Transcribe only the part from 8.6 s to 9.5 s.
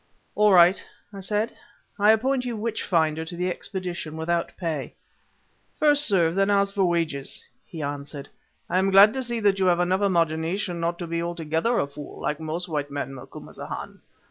"I am glad to see